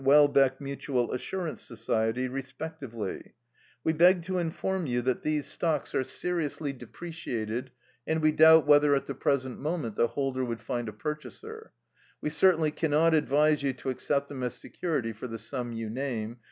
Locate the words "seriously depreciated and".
6.03-8.19